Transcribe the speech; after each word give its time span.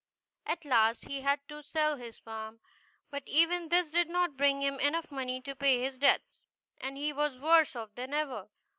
At 0.47 0.65
last 0.65 1.05
he 1.05 1.21
had 1.21 1.47
to 1.47 1.61
sell 1.61 1.95
his 1.95 2.17
farm, 2.17 2.59
but 3.11 3.21
even 3.27 3.69
this 3.69 3.91
did 3.91 4.09
not 4.09 4.35
bring 4.35 4.63
him 4.63 4.79
in 4.79 4.95
money 5.11 5.35
enough 5.35 5.43
to 5.43 5.55
pay 5.55 5.79
his 5.79 5.99
debts, 5.99 6.41
and 6.79 6.97
he 6.97 7.13
was 7.13 7.37
worse 7.37 7.75
off 7.75 7.93
than 7.93 8.11
ever. 8.11 8.49